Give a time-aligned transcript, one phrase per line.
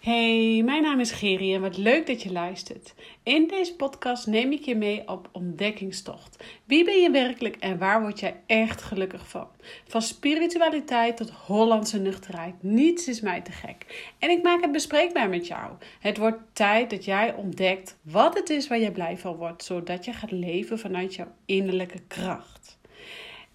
[0.00, 2.94] Hey, mijn naam is Geri en wat leuk dat je luistert.
[3.22, 6.44] In deze podcast neem ik je mee op ontdekkingstocht.
[6.64, 9.48] Wie ben je werkelijk en waar word jij echt gelukkig van?
[9.86, 12.54] Van spiritualiteit tot Hollandse nuchterheid.
[12.60, 14.12] Niets is mij te gek.
[14.18, 15.72] En ik maak het bespreekbaar met jou.
[15.98, 20.04] Het wordt tijd dat jij ontdekt wat het is waar je blij van wordt, zodat
[20.04, 22.78] je gaat leven vanuit jouw innerlijke kracht.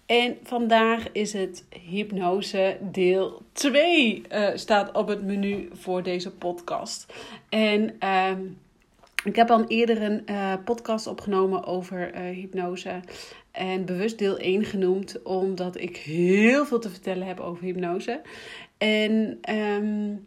[0.06, 6.30] En vandaag is het hypnose deel 2 uh, eh, staat op het menu voor deze
[6.30, 7.12] podcast.
[7.48, 8.30] En uh,
[9.24, 13.00] ik heb al eerder een uh, podcast opgenomen over uh, hypnose.
[13.50, 18.20] En bewust deel 1 genoemd, omdat ik heel veel te vertellen heb over hypnose.
[18.78, 20.26] En um,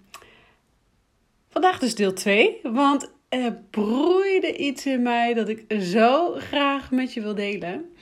[1.49, 7.13] vandaag dus deel 2, want er broeide iets in mij dat ik zo graag met
[7.13, 7.93] je wil delen.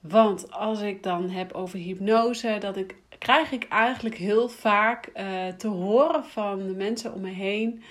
[0.00, 5.46] Want als ik dan heb over hypnose, dat ik, krijg ik eigenlijk heel vaak uh,
[5.48, 7.82] te horen van de mensen om me heen.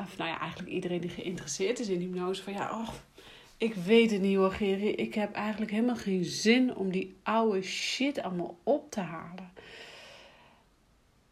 [0.00, 2.42] Of nou ja, eigenlijk iedereen die geïnteresseerd is in hypnose.
[2.42, 2.88] Van ja, oh,
[3.56, 4.88] ik weet het niet hoor, Geri.
[4.88, 9.52] Ik heb eigenlijk helemaal geen zin om die oude shit allemaal op te halen.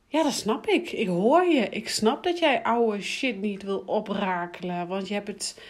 [0.06, 0.92] Ja, dat snap ik.
[0.92, 1.68] Ik hoor je.
[1.68, 4.86] Ik snap dat jij oude shit niet wil oprakelen.
[4.86, 5.62] Want je hebt het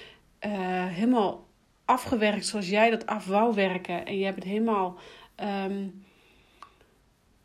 [0.46, 0.50] uh,
[0.86, 1.47] helemaal
[1.88, 4.06] afgewerkt zoals jij dat af wou werken.
[4.06, 4.98] En je hebt het helemaal
[5.66, 6.04] um,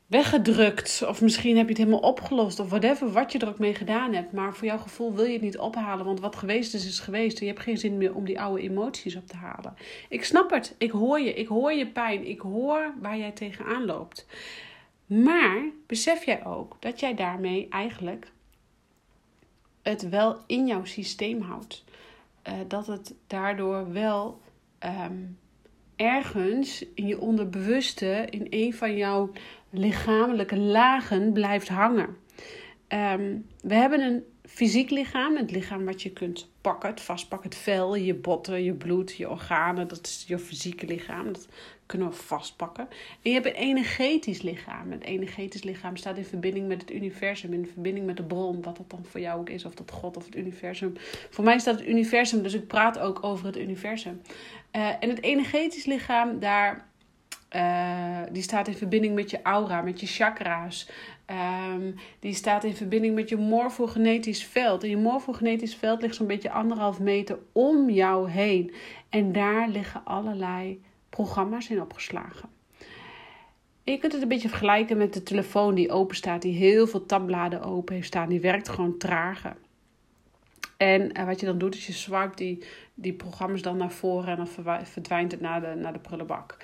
[0.08, 1.04] weggedrukt.
[1.08, 2.60] Of misschien heb je het helemaal opgelost.
[2.60, 4.32] Of whatever, wat je er ook mee gedaan hebt.
[4.32, 6.06] Maar voor jouw gevoel wil je het niet ophalen.
[6.06, 7.40] Want wat geweest is, is geweest.
[7.40, 9.76] En je hebt geen zin meer om die oude emoties op te halen.
[10.10, 10.76] Ik snap het.
[10.78, 11.34] Ik hoor je.
[11.34, 12.28] Ik hoor je pijn.
[12.28, 14.26] Ik hoor waar jij tegenaan loopt.
[15.06, 18.32] Maar besef jij ook dat jij daarmee eigenlijk
[19.82, 21.84] het wel in jouw systeem houdt.
[22.48, 24.42] Uh, dat het daardoor wel
[25.06, 25.38] um,
[25.96, 29.32] ergens in je onderbewuste, in een van jouw
[29.70, 32.18] lichamelijke lagen blijft hangen.
[32.88, 37.58] Um, we hebben een fysiek lichaam, het lichaam wat je kunt pakken, het vastpakken, het
[37.58, 41.34] vel, je botten, je bloed, je organen, dat is je fysieke lichaam.
[41.34, 41.48] Dat
[41.86, 42.88] kunnen we vastpakken.
[43.22, 44.92] En je hebt een energetisch lichaam.
[44.92, 48.78] Het energetisch lichaam staat in verbinding met het universum, in verbinding met de bron, wat
[48.78, 50.94] dat dan voor jou ook is, of dat God of het universum.
[51.30, 54.22] Voor mij staat het universum, dus ik praat ook over het universum.
[54.76, 56.88] Uh, en het energetisch lichaam, daar,
[57.56, 60.90] uh, die staat in verbinding met je aura, met je chakra's.
[61.26, 64.84] Um, die staat in verbinding met je morfogenetisch veld.
[64.84, 68.74] En je morfogenetisch veld ligt zo'n beetje anderhalf meter om jou heen.
[69.10, 72.50] En daar liggen allerlei programma's in opgeslagen.
[73.84, 77.06] je kunt het een beetje vergelijken met de telefoon die open staat, die heel veel
[77.06, 78.30] tabbladen open heeft staan.
[78.30, 79.56] Die werkt gewoon trager.
[80.78, 82.64] En uh, wat je dan doet, is je swipe die,
[82.94, 86.58] die programma's dan naar voren en dan verdwijnt het naar de, naar de prullenbak.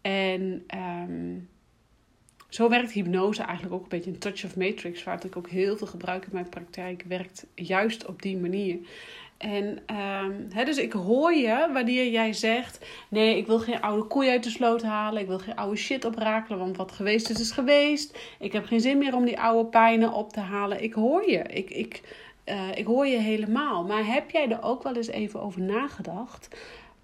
[0.00, 0.64] En
[1.08, 1.48] um,
[2.48, 5.76] zo werkt hypnose eigenlijk ook een beetje een touch of matrix, waar ik ook heel
[5.76, 8.78] veel gebruik in mijn praktijk, werkt juist op die manier.
[9.38, 9.78] En
[10.24, 14.42] um, dus ik hoor je wanneer jij zegt: Nee, ik wil geen oude koei uit
[14.42, 15.20] de sloot halen.
[15.20, 16.58] Ik wil geen oude shit oprakelen.
[16.58, 18.18] Want wat geweest is, is geweest.
[18.38, 20.82] Ik heb geen zin meer om die oude pijnen op te halen.
[20.82, 21.38] Ik hoor je.
[21.38, 22.00] Ik, ik,
[22.44, 23.84] uh, ik hoor je helemaal.
[23.84, 26.48] Maar heb jij er ook wel eens even over nagedacht?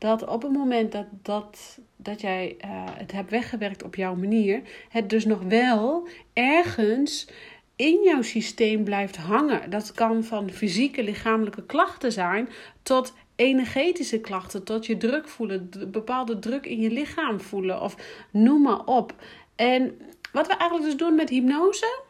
[0.03, 4.63] Dat op het moment dat, dat, dat jij uh, het hebt weggewerkt op jouw manier,
[4.89, 7.29] het dus nog wel ergens
[7.77, 9.71] in jouw systeem blijft hangen.
[9.71, 12.49] Dat kan van fysieke, lichamelijke klachten zijn
[12.83, 17.97] tot energetische klachten, tot je druk voelen, bepaalde druk in je lichaam voelen of
[18.31, 19.15] noem maar op.
[19.57, 20.01] En
[20.33, 22.01] wat we eigenlijk dus doen met hypnose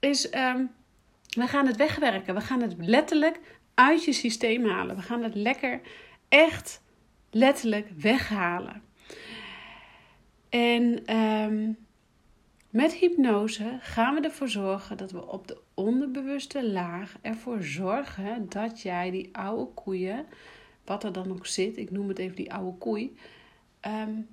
[0.00, 0.70] is um,
[1.28, 2.34] we gaan het wegwerken.
[2.34, 3.40] We gaan het letterlijk
[3.74, 4.96] uit je systeem halen.
[4.96, 5.80] We gaan het lekker
[6.28, 6.84] echt
[7.36, 8.82] letterlijk weghalen.
[10.48, 11.76] En um,
[12.70, 18.82] met hypnose gaan we ervoor zorgen dat we op de onderbewuste laag ervoor zorgen dat
[18.82, 20.26] jij die oude koeien,
[20.84, 23.16] wat er dan ook zit, ik noem het even die oude koei,
[23.86, 24.26] um,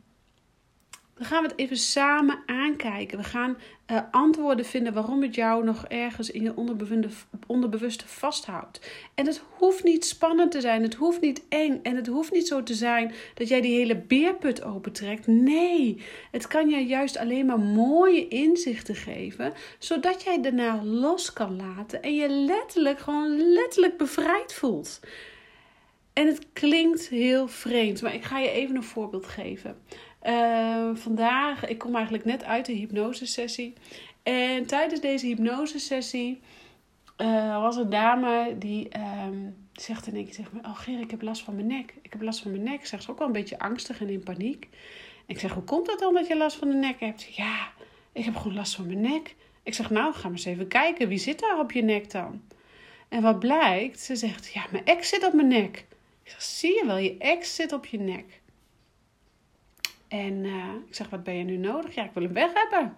[1.23, 3.17] dan gaan we het even samen aankijken.
[3.17, 3.57] We gaan
[3.91, 6.53] uh, antwoorden vinden waarom het jou nog ergens in je
[7.47, 8.91] onderbewuste vasthoudt.
[9.15, 12.47] En het hoeft niet spannend te zijn, het hoeft niet eng en het hoeft niet
[12.47, 15.27] zo te zijn dat jij die hele beerput opentrekt.
[15.27, 21.55] Nee, het kan je juist alleen maar mooie inzichten geven, zodat jij daarna los kan
[21.55, 24.99] laten en je letterlijk, gewoon letterlijk bevrijd voelt.
[26.13, 29.77] En het klinkt heel vreemd, maar ik ga je even een voorbeeld geven.
[30.23, 33.73] Uh, vandaag, ik kom eigenlijk net uit de hypnosesessie.
[34.23, 36.41] En tijdens deze hypnosesessie
[37.17, 38.89] uh, was een dame die
[39.27, 41.93] um, zegt in één keer, maar, oh Ger, ik heb last van mijn nek.
[42.01, 42.85] Ik heb last van mijn nek.
[42.85, 44.67] Zegt ze ook wel een beetje angstig en in paniek.
[45.25, 47.35] ik zeg, hoe komt dat dan dat je last van de nek hebt?
[47.35, 47.71] Ja,
[48.11, 49.35] ik heb gewoon last van mijn nek.
[49.63, 51.07] Ik zeg, nou, ga maar eens even kijken.
[51.07, 52.41] Wie zit daar op je nek dan?
[53.09, 53.99] En wat blijkt?
[53.99, 55.85] Ze zegt, ja, mijn ex zit op mijn nek.
[56.23, 58.41] Ik zeg, zie je wel, je ex zit op je nek.
[60.13, 61.95] En uh, ik zeg, wat ben je nu nodig?
[61.95, 62.93] Ja, ik wil hem weg hebben.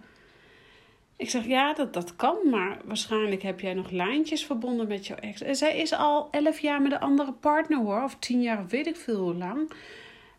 [1.16, 5.16] Ik zeg, ja, dat, dat kan, maar waarschijnlijk heb jij nog lijntjes verbonden met jouw
[5.16, 5.42] ex.
[5.42, 8.86] En zij is al elf jaar met een andere partner hoor, of tien jaar weet
[8.86, 9.68] ik veel hoe lang.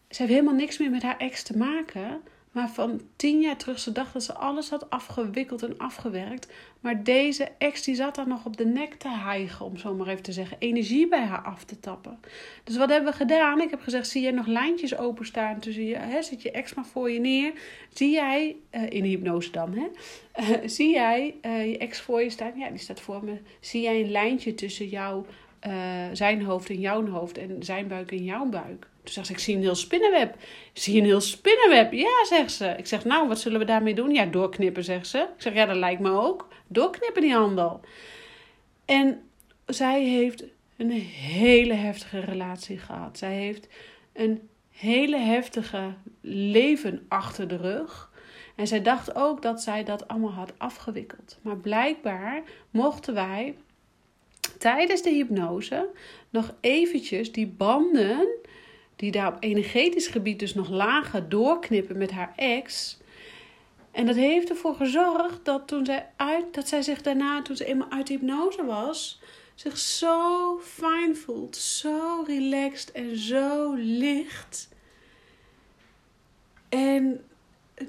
[0.09, 2.21] Ze heeft helemaal niks meer met haar ex te maken.
[2.51, 6.53] Maar van tien jaar terug, ze dacht dat ze alles had afgewikkeld en afgewerkt.
[6.79, 10.07] Maar deze ex die zat daar nog op de nek te hijgen, om zo maar
[10.07, 10.57] even te zeggen.
[10.59, 12.19] Energie bij haar af te tappen.
[12.63, 13.61] Dus wat hebben we gedaan?
[13.61, 15.95] Ik heb gezegd, zie jij nog lijntjes openstaan tussen je...
[15.95, 17.53] Hè, zit je ex maar voor je neer.
[17.93, 19.87] Zie jij, uh, in hypnose dan, hè?
[20.41, 22.57] Uh, zie jij uh, je ex voor je staan?
[22.57, 23.37] Ja, die staat voor me.
[23.59, 25.25] Zie jij een lijntje tussen jou,
[26.13, 28.87] zijn hoofd en jouw hoofd en zijn buik en jouw buik?
[29.07, 30.35] Toen zegt ze, ik zie een heel spinnenweb.
[30.73, 31.91] Zie je een heel spinnenweb?
[31.91, 32.75] Ja, zegt ze.
[32.77, 34.13] Ik zeg, nou, wat zullen we daarmee doen?
[34.13, 35.17] Ja, doorknippen, zegt ze.
[35.17, 36.47] Ik zeg, ja, dat lijkt me ook.
[36.67, 37.79] Doorknippen die handel.
[38.85, 39.21] En
[39.65, 40.43] zij heeft
[40.77, 43.17] een hele heftige relatie gehad.
[43.17, 43.67] Zij heeft
[44.13, 48.11] een hele heftige leven achter de rug.
[48.55, 51.37] En zij dacht ook dat zij dat allemaal had afgewikkeld.
[51.41, 53.55] Maar blijkbaar mochten wij
[54.57, 55.89] tijdens de hypnose
[56.29, 58.27] nog eventjes die banden
[58.97, 62.97] die daar op energetisch gebied dus nog lager doorknippen met haar ex.
[63.91, 67.65] En dat heeft ervoor gezorgd dat toen zij, uit, dat zij zich daarna, toen ze
[67.65, 69.21] eenmaal uit hypnose was,
[69.55, 74.69] zich zo fijn voelt, zo relaxed en zo licht.
[76.69, 77.21] En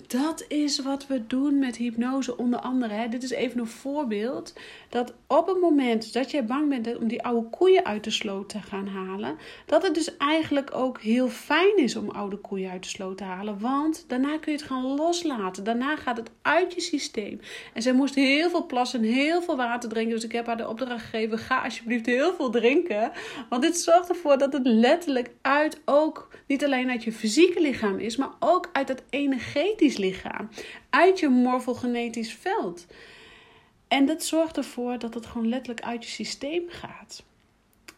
[0.07, 2.95] dat is wat we doen met hypnose onder andere.
[2.95, 3.09] Hè.
[3.09, 4.53] Dit is even een voorbeeld.
[4.89, 8.49] Dat op het moment dat jij bang bent om die oude koeien uit de sloot
[8.49, 9.37] te gaan halen,
[9.67, 13.25] dat het dus eigenlijk ook heel fijn is om oude koeien uit de sloot te
[13.25, 13.59] halen.
[13.59, 15.65] Want daarna kun je het gaan loslaten.
[15.65, 17.41] Daarna gaat het uit je systeem.
[17.75, 20.15] En zij moest heel veel plassen en heel veel water drinken.
[20.15, 23.11] Dus ik heb haar de opdracht gegeven: ga alsjeblieft heel veel drinken.
[23.49, 27.99] Want dit zorgt ervoor dat het letterlijk uit ook niet alleen uit je fysieke lichaam
[27.99, 30.49] is, maar ook uit het energetisch lichaam.
[30.91, 32.87] Uit je morfogenetisch veld.
[33.89, 37.23] En dat zorgt ervoor dat het gewoon letterlijk uit je systeem gaat.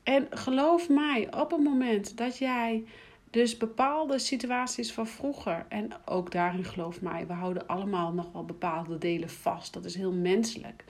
[0.03, 2.85] En geloof mij, op het moment dat jij
[3.31, 8.45] dus bepaalde situaties van vroeger, en ook daarin geloof mij, we houden allemaal nog wel
[8.45, 9.73] bepaalde delen vast.
[9.73, 10.85] Dat is heel menselijk.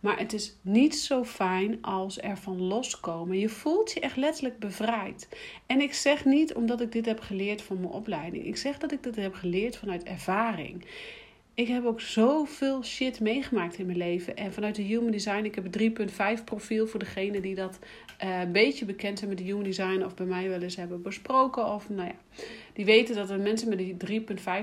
[0.00, 3.38] Maar het is niet zo fijn als er van loskomen.
[3.38, 5.28] Je voelt je echt letterlijk bevrijd.
[5.66, 8.44] En ik zeg niet omdat ik dit heb geleerd van mijn opleiding.
[8.44, 10.86] Ik zeg dat ik dit heb geleerd vanuit ervaring
[11.56, 14.36] ik heb ook zoveel shit meegemaakt in mijn leven.
[14.36, 15.96] En vanuit de Human Design, ik heb een
[16.38, 17.78] 3.5 profiel voor degene die dat
[18.24, 21.02] uh, een beetje bekend zijn met de Human Design of bij mij wel eens hebben
[21.02, 21.66] besproken.
[21.66, 23.96] Of nou ja, die weten dat er mensen met die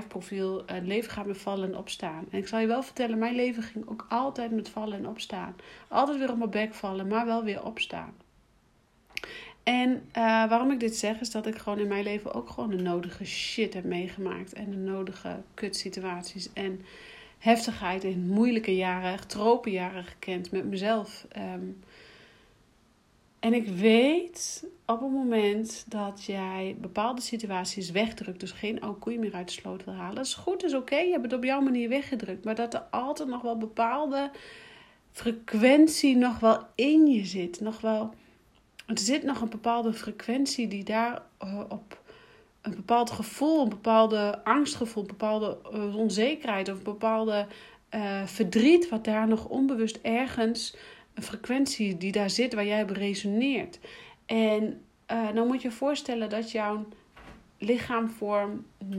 [0.02, 2.24] 3.5 profiel uh, leven gaan met vallen en opstaan.
[2.30, 5.56] En ik zal je wel vertellen, mijn leven ging ook altijd met vallen en opstaan.
[5.88, 8.14] Altijd weer op mijn bek vallen, maar wel weer opstaan.
[9.64, 10.02] En uh,
[10.48, 13.24] waarom ik dit zeg, is dat ik gewoon in mijn leven ook gewoon de nodige
[13.24, 14.52] shit heb meegemaakt.
[14.52, 16.80] En de nodige kutsituaties en
[17.38, 21.26] heftigheid en moeilijke jaren, tropenjaren gekend met mezelf.
[21.36, 21.82] Um,
[23.44, 29.20] en ik weet op het moment dat jij bepaalde situaties wegdrukt, dus geen oude koeien
[29.20, 31.44] meer uit de sloot wil halen, dat is goed, is oké, je hebt het op
[31.44, 32.44] jouw manier weggedrukt.
[32.44, 34.30] Maar dat er altijd nog wel bepaalde
[35.12, 38.14] frequentie nog wel in je zit, nog wel
[38.86, 42.02] er zit nog een bepaalde frequentie die daar uh, op
[42.60, 47.46] een bepaald gevoel, een bepaalde angstgevoel, een bepaalde uh, onzekerheid of een bepaalde
[47.90, 50.76] uh, verdriet, wat daar nog onbewust ergens,
[51.14, 53.78] een frequentie die daar zit waar jij op resoneert.
[54.26, 54.80] En
[55.34, 56.86] dan moet je voorstellen dat jouw
[57.58, 58.48] lichaam voor
[58.90, 58.96] 90%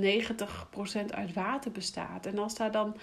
[1.10, 2.26] uit water bestaat.
[2.26, 2.96] En als daar dan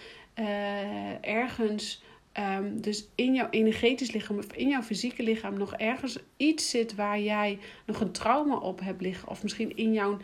[1.21, 2.03] ergens
[2.39, 6.95] Um, dus in jouw energetisch lichaam of in jouw fysieke lichaam nog ergens iets zit
[6.95, 9.29] waar jij nog een trauma op hebt liggen.
[9.29, 10.19] Of misschien in jouw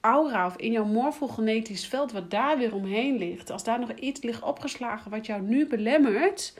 [0.00, 3.50] aura of in jouw morfogenetisch veld wat daar weer omheen ligt.
[3.50, 6.54] Als daar nog iets ligt opgeslagen wat jou nu belemmert.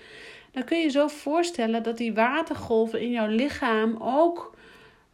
[0.50, 4.56] Dan kun je zo voorstellen dat die watergolven in jouw lichaam ook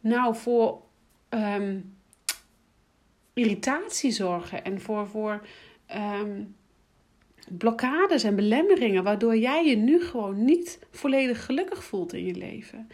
[0.01, 0.81] nou voor
[1.31, 1.97] um,
[3.33, 4.65] irritatie zorgen.
[4.65, 5.47] En voor, voor
[5.97, 6.57] um,
[7.51, 12.89] blokkades en belemmeringen, waardoor jij je nu gewoon niet volledig gelukkig voelt in je leven.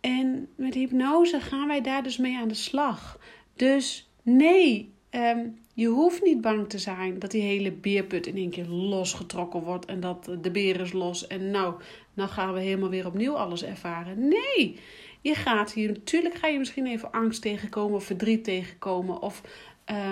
[0.00, 3.18] En met hypnose gaan wij daar dus mee aan de slag.
[3.56, 8.50] Dus nee, ehm, je hoeft niet bang te zijn dat die hele beerput in één
[8.50, 11.74] keer losgetrokken wordt en dat de beer is los en nou,
[12.14, 14.28] nou gaan we helemaal weer opnieuw alles ervaren.
[14.28, 14.78] Nee,
[15.20, 19.42] je gaat hier natuurlijk ga je misschien even angst tegenkomen of verdriet tegenkomen of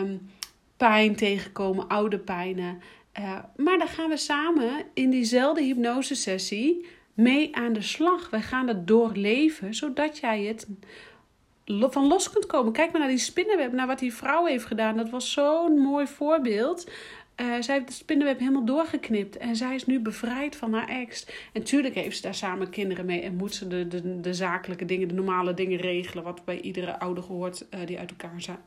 [0.03, 0.21] um,
[0.77, 2.81] pijn tegenkomen, oude pijnen.
[3.19, 8.31] Uh, maar dan gaan we samen in diezelfde hypnosesessie mee aan de slag.
[8.31, 10.67] Wij gaan het doorleven, zodat jij het
[11.67, 12.73] van los kunt komen.
[12.73, 14.97] Kijk maar naar die spinnenweb, naar wat die vrouw heeft gedaan.
[14.97, 16.91] Dat was zo'n mooi voorbeeld.
[17.37, 19.37] Uh, zij heeft de spinnenweb helemaal doorgeknipt.
[19.37, 21.27] En zij is nu bevrijd van haar ex.
[21.53, 23.21] En tuurlijk heeft ze daar samen kinderen mee.
[23.21, 26.25] En moet ze de, de, zakelijke dingen, de normale dingen regelen.
[26.25, 28.59] Wat bij iedere ouder hoort uh, die uit elkaar zijn.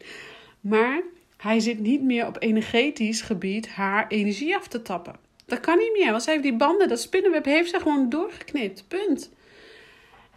[0.61, 1.01] Maar
[1.45, 5.15] hij zit niet meer op energetisch gebied haar energie af te tappen.
[5.45, 6.11] Dat kan niet meer.
[6.11, 8.87] Want zij heeft die banden, dat spinnenweb heeft ze gewoon doorgeknipt.
[8.87, 9.31] Punt.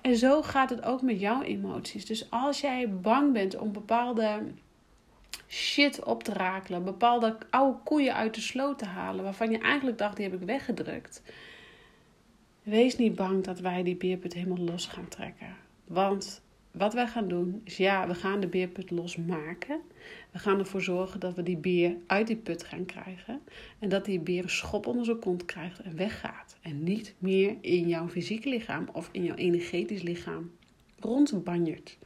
[0.00, 2.06] En zo gaat het ook met jouw emoties.
[2.06, 4.40] Dus als jij bang bent om bepaalde
[5.48, 9.98] shit op te rakelen, bepaalde oude koeien uit de sloot te halen, waarvan je eigenlijk
[9.98, 11.22] dacht, die heb ik weggedrukt.
[12.62, 15.56] Wees niet bang dat wij die beerput helemaal los gaan trekken.
[15.84, 16.42] Want
[16.78, 19.80] wat wij gaan doen is ja, we gaan de beerput losmaken.
[20.30, 23.40] We gaan ervoor zorgen dat we die beer uit die put gaan krijgen.
[23.78, 26.56] En dat die beer een schop onder zijn kont krijgt en weggaat.
[26.60, 30.50] En niet meer in jouw fysieke lichaam of in jouw energetisch lichaam
[30.98, 31.98] rondbanjert.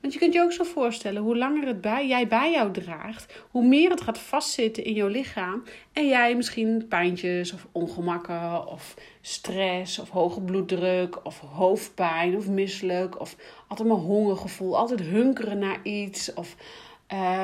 [0.00, 3.42] Want je kunt je ook zo voorstellen, hoe langer het bij, jij bij jou draagt,
[3.50, 5.62] hoe meer het gaat vastzitten in jouw lichaam.
[5.92, 13.20] En jij misschien pijntjes of ongemakken of stress of hoge bloeddruk of hoofdpijn of misselijk
[13.20, 13.36] of
[13.68, 16.56] altijd maar hongergevoel, altijd hunkeren naar iets of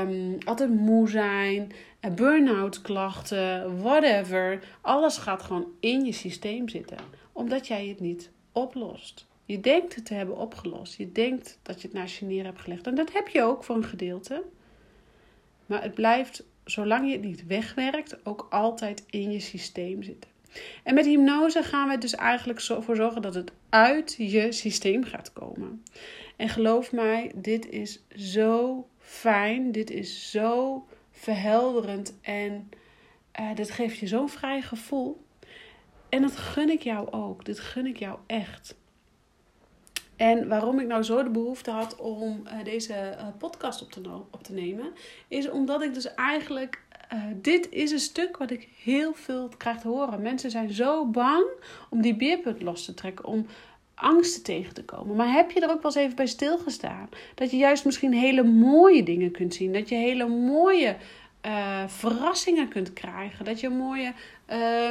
[0.03, 4.65] um, altijd moe zijn, eh, burn-out klachten, whatever.
[4.81, 6.99] Alles gaat gewoon in je systeem zitten,
[7.33, 9.27] omdat jij het niet oplost.
[9.45, 10.97] Je denkt het te hebben opgelost.
[10.97, 12.87] Je denkt dat je het naast je neer hebt gelegd.
[12.87, 14.43] En dat heb je ook voor een gedeelte.
[15.67, 20.31] Maar het blijft, zolang je het niet wegwerkt, ook altijd in je systeem zitten.
[20.83, 25.33] En met hypnose gaan we dus eigenlijk voor zorgen dat het uit je systeem gaat
[25.33, 25.83] komen.
[26.37, 29.73] En geloof mij, dit is zo fijn.
[29.73, 32.15] Dit is zo verhelderend.
[32.21, 32.71] En
[33.41, 35.25] uh, dit geeft je zo'n vrij gevoel.
[36.09, 37.45] En dat gun ik jou ook.
[37.45, 38.77] Dit gun ik jou echt.
[40.17, 44.01] En waarom ik nou zo de behoefte had om uh, deze uh, podcast op te,
[44.31, 44.93] op te nemen,
[45.29, 46.83] is omdat ik dus eigenlijk.
[47.13, 50.23] Uh, dit is een stuk wat ik heel veel krijg te horen.
[50.23, 51.45] Mensen zijn zo bang
[51.91, 53.47] om die beerput los te trekken, om
[53.95, 55.17] angsten tegen te komen.
[55.17, 57.09] Maar heb je er ook wel eens even bij stilgestaan?
[57.35, 59.73] Dat je juist misschien hele mooie dingen kunt zien.
[59.73, 60.97] Dat je hele mooie
[61.47, 63.45] uh, verrassingen kunt krijgen.
[63.45, 64.13] Dat je mooie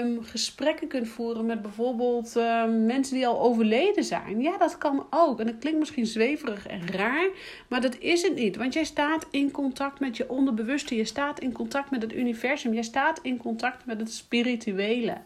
[0.01, 4.41] um, gesprekken kunt voeren met bijvoorbeeld uh, mensen die al overleden zijn.
[4.41, 5.39] Ja, dat kan ook.
[5.39, 7.29] En dat klinkt misschien zweverig en raar,
[7.67, 8.55] maar dat is het niet.
[8.55, 10.95] Want jij staat in contact met je onderbewuste.
[10.95, 12.73] Je staat in contact met het universum.
[12.73, 15.17] Je staat in contact met het spirituele.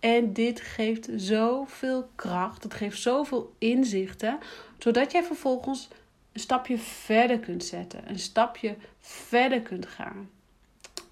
[0.00, 2.62] En dit geeft zoveel kracht.
[2.62, 4.38] Het geeft zoveel inzichten.
[4.78, 5.88] Zodat jij vervolgens
[6.32, 8.00] een stapje verder kunt zetten.
[8.06, 10.28] Een stapje verder kunt gaan.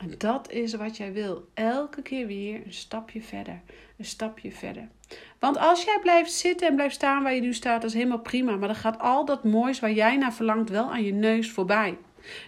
[0.01, 1.49] En dat is wat jij wil.
[1.55, 3.61] Elke keer weer een stapje verder.
[3.99, 4.89] Een stapje verder.
[5.39, 8.19] Want als jij blijft zitten en blijft staan waar je nu staat, dat is helemaal
[8.19, 8.57] prima.
[8.57, 11.99] Maar dan gaat al dat moois waar jij naar verlangt wel aan je neus voorbij.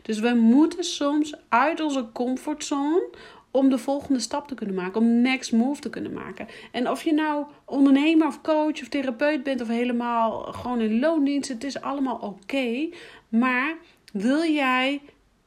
[0.03, 3.09] Dus we moeten soms uit onze comfortzone
[3.51, 6.47] om de volgende stap te kunnen maken, om next move te kunnen maken.
[6.71, 11.49] En of je nou ondernemer of coach of therapeut bent of helemaal gewoon in loondienst,
[11.49, 12.89] het is allemaal oké.
[13.29, 13.77] maar
[14.13, 15.01] wil jij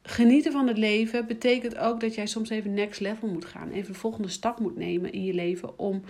[0.08, 3.70] genieten van het leven betekent ook dat jij soms even next level moet gaan.
[3.70, 6.02] Even de volgende stap moet nemen in je leven om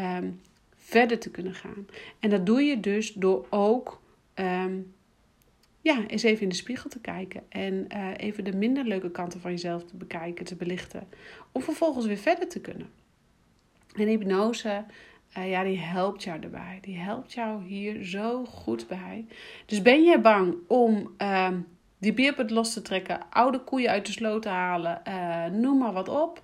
[0.00, 0.40] um,
[0.76, 1.86] verder te kunnen gaan.
[2.18, 4.00] En dat doe je dus door ook
[4.34, 4.92] um,
[5.80, 7.42] ja, eens even in de spiegel te kijken.
[7.48, 11.08] En uh, even de minder leuke kanten van jezelf te bekijken, te belichten.
[11.52, 12.88] Om vervolgens weer verder te kunnen.
[13.94, 14.84] En hypnose,
[15.38, 16.78] uh, ja, die helpt jou erbij.
[16.80, 19.26] Die helpt jou hier zo goed bij.
[19.66, 21.48] Dus ben je bang om uh,
[22.00, 25.92] die beerput los te trekken, oude koeien uit de sloot te halen, uh, noem maar
[25.92, 26.42] wat op.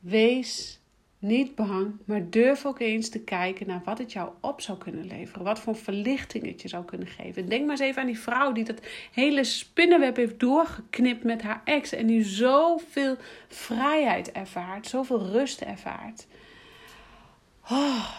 [0.00, 0.80] Wees
[1.18, 5.06] niet bang, maar durf ook eens te kijken naar wat het jou op zou kunnen
[5.06, 5.44] leveren.
[5.44, 7.48] Wat voor verlichting het je zou kunnen geven.
[7.48, 8.80] Denk maar eens even aan die vrouw die dat
[9.12, 11.92] hele spinnenweb heeft doorgeknipt met haar ex.
[11.92, 13.16] En die zoveel
[13.48, 16.26] vrijheid ervaart, zoveel rust ervaart.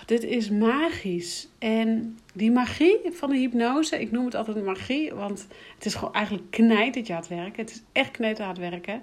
[0.05, 1.47] Dit is magisch.
[1.57, 6.13] En die magie van de hypnose, ik noem het altijd magie, want het is gewoon
[6.13, 7.62] eigenlijk knijtend aan het werken.
[7.62, 9.01] Het is echt aan het werken.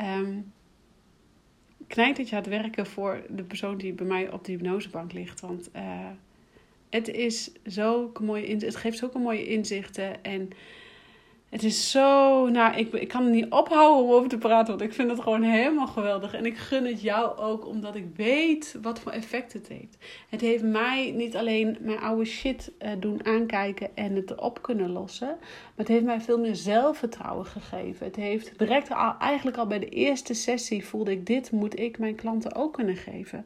[0.00, 0.52] Um,
[1.86, 5.40] knijtend aan het werken voor de persoon die bij mij op de hypnosebank ligt.
[5.40, 5.82] Want uh,
[6.90, 10.50] het is zo mooi, het geeft zulke mooie inzichten en
[11.50, 14.88] het is zo, nou, ik, ik kan er niet ophouden om over te praten, want
[14.88, 16.34] ik vind het gewoon helemaal geweldig.
[16.34, 19.96] En ik gun het jou ook, omdat ik weet wat voor effect het heeft.
[20.28, 24.90] Het heeft mij niet alleen mijn oude shit uh, doen aankijken en het erop kunnen
[24.90, 28.06] lossen, maar het heeft mij veel meer zelfvertrouwen gegeven.
[28.06, 31.98] Het heeft direct al, eigenlijk al bij de eerste sessie voelde ik, dit moet ik
[31.98, 33.44] mijn klanten ook kunnen geven.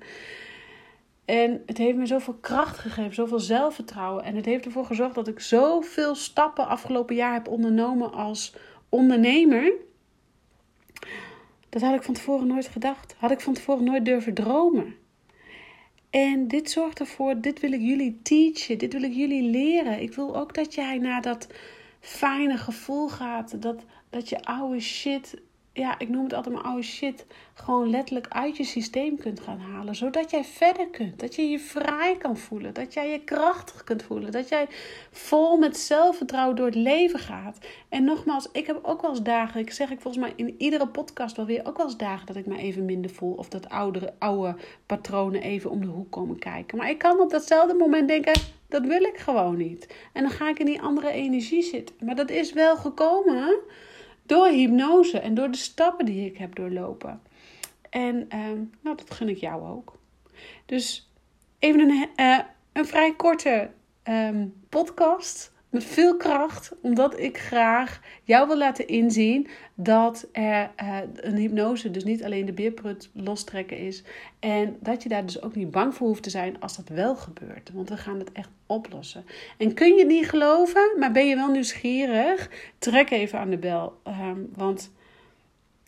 [1.25, 4.25] En het heeft me zoveel kracht gegeven, zoveel zelfvertrouwen.
[4.25, 8.55] En het heeft ervoor gezorgd dat ik zoveel stappen afgelopen jaar heb ondernomen als
[8.88, 9.73] ondernemer.
[11.69, 13.14] Dat had ik van tevoren nooit gedacht.
[13.19, 14.95] Had ik van tevoren nooit durven dromen.
[16.11, 20.02] En dit zorgt ervoor, dit wil ik jullie teachen, dit wil ik jullie leren.
[20.02, 21.47] Ik wil ook dat jij naar dat
[22.00, 25.43] fijne gevoel gaat, dat, dat je oude shit
[25.75, 29.59] ja, ik noem het altijd maar oude shit, gewoon letterlijk uit je systeem kunt gaan
[29.59, 29.95] halen.
[29.95, 31.21] Zodat jij verder kunt.
[31.21, 32.75] Dat je je vrij kan voelen.
[32.75, 34.33] Dat jij je krachtig kunt voelen.
[34.33, 34.67] Dat jij
[35.11, 37.59] vol met zelfvertrouwen door het leven gaat.
[37.88, 40.88] En nogmaals, ik heb ook wel eens dagen, ik zeg ik volgens mij in iedere
[40.88, 43.35] podcast wel weer, ook wel eens dagen dat ik me even minder voel.
[43.35, 46.79] Of dat oudere, oude patronen even om de hoek komen kijken.
[46.79, 49.95] Maar ik kan op datzelfde moment denken, dat wil ik gewoon niet.
[50.12, 51.95] En dan ga ik in die andere energie zitten.
[52.00, 53.35] Maar dat is wel gekomen
[54.23, 57.23] door hypnose en door de stappen die ik heb doorlopen.
[57.91, 59.99] En um, nou, dat gun ik jou ook.
[60.67, 61.11] Dus
[61.59, 62.38] even een, uh,
[62.73, 63.71] een vrij korte
[64.05, 70.99] um, podcast met veel kracht, omdat ik graag jou wil laten inzien dat er uh,
[71.14, 74.02] een hypnose dus niet alleen de beerprut lostrekken is.
[74.38, 77.17] En dat je daar dus ook niet bang voor hoeft te zijn als dat wel
[77.17, 77.71] gebeurt.
[77.73, 79.25] Want we gaan het echt oplossen.
[79.59, 82.50] En kun je het niet geloven, maar ben je wel nieuwsgierig?
[82.79, 84.00] Trek even aan de bel.
[84.07, 84.91] Um, want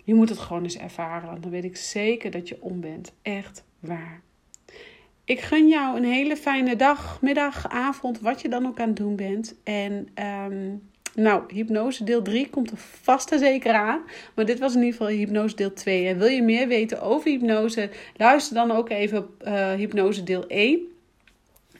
[0.05, 1.41] je moet het gewoon eens ervaren.
[1.41, 3.12] Dan weet ik zeker dat je om bent.
[3.23, 4.23] Echt waar.
[5.25, 8.97] Ik gun jou een hele fijne dag, middag, avond, wat je dan ook aan het
[8.97, 9.54] doen bent.
[9.64, 10.09] En
[10.50, 10.83] um,
[11.14, 14.00] nou, hypnose deel 3 komt er vast en zeker aan.
[14.35, 16.09] Maar dit was in ieder geval hypnose deel 2.
[16.09, 17.90] En wil je meer weten over hypnose?
[18.16, 20.81] Luister dan ook even uh, hypnose deel 1.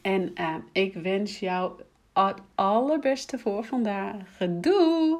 [0.02, 1.72] En uh, ik wens jou
[2.12, 4.38] het allerbeste voor vandaag.
[4.48, 5.16] Doei!